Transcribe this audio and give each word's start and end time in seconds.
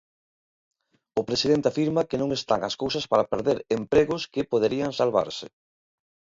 O 1.19 1.21
presidente 1.29 1.67
afirma 1.69 2.07
que 2.09 2.19
non 2.21 2.29
están 2.37 2.61
as 2.69 2.75
cousas 2.81 3.05
para 3.11 3.27
perder 3.31 3.57
empregos 3.79 4.21
que 4.33 4.49
poderían 4.51 4.91
salvarse. 4.99 5.47